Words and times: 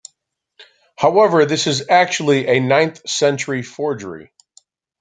However, 0.97 1.45
this 1.45 1.67
is 1.67 1.85
actually 1.87 2.47
a 2.47 2.59
ninth-century 2.59 3.61
forgery. 3.61 4.31